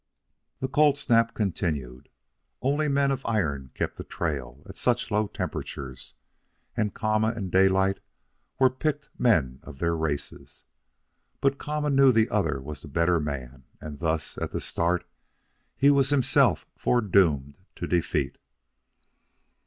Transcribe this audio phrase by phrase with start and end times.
[0.61, 2.09] The cold snap continued.
[2.59, 6.15] Only men of iron kept the trail at such low temperatures,
[6.75, 7.99] and Kama and Daylight
[8.57, 10.63] were picked men of their races.
[11.39, 15.05] But Kama knew the other was the better man, and thus, at the start,
[15.77, 18.39] he was himself foredoomed to defeat.